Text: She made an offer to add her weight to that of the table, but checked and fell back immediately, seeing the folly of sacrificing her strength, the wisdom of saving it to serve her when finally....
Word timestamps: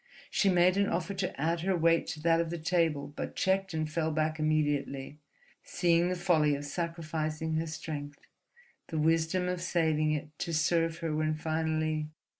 She 0.31 0.49
made 0.49 0.77
an 0.77 0.89
offer 0.89 1.13
to 1.13 1.39
add 1.39 1.59
her 1.61 1.77
weight 1.77 2.07
to 2.07 2.19
that 2.21 2.41
of 2.41 2.49
the 2.49 2.57
table, 2.57 3.13
but 3.15 3.35
checked 3.35 3.71
and 3.71 3.87
fell 3.87 4.09
back 4.09 4.39
immediately, 4.39 5.19
seeing 5.61 6.09
the 6.09 6.15
folly 6.15 6.55
of 6.55 6.65
sacrificing 6.65 7.53
her 7.57 7.67
strength, 7.67 8.17
the 8.87 8.97
wisdom 8.97 9.47
of 9.47 9.61
saving 9.61 10.11
it 10.13 10.29
to 10.39 10.55
serve 10.55 10.97
her 11.05 11.15
when 11.15 11.35
finally.... 11.35 12.09